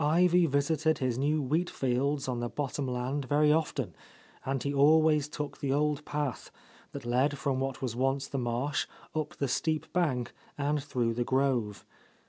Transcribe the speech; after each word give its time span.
Ivy 0.00 0.46
visited 0.46 0.98
his 0.98 1.16
new 1.16 1.40
wheat 1.40 1.70
fields 1.70 2.26
on 2.26 2.40
the 2.40 2.48
bottom 2.48 2.88
land 2.88 3.26
very 3.26 3.52
often; 3.52 3.94
and 4.44 4.60
he 4.60 4.74
always 4.74 5.28
took 5.28 5.58
the 5.58 5.72
old 5.72 6.04
path, 6.04 6.50
that 6.90 7.06
led 7.06 7.38
from 7.38 7.60
what 7.60 7.80
was 7.80 7.94
once 7.94 8.26
the 8.26 8.36
marsh, 8.36 8.88
up 9.14 9.36
the 9.36 9.46
steep 9.46 9.92
bank 9.92 10.34
and 10.58 10.82
through 10.82 11.14
the 11.14 11.22
grove. 11.22 11.84